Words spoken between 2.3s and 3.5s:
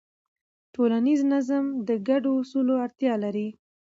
اصولو اړتیا لري.